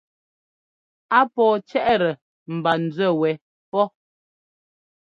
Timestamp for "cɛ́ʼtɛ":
1.69-2.09